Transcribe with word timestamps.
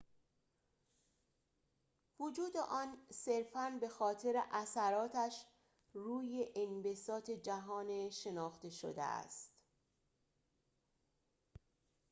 وجود 2.19 2.57
آن 2.69 2.97
صرفاً 3.11 3.77
به‌خاطر 3.81 4.43
اثراتش 4.51 5.45
روی 5.93 6.49
انبساط 6.55 7.31
جهان 7.31 8.09
شناخته 8.09 8.69
شده 8.69 9.03
است 9.03 9.51